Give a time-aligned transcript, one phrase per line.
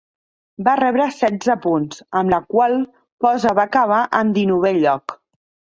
[0.67, 2.75] Va rebre setze punts, amb la qual
[3.27, 5.21] cosa va acabar en dinovè lloc.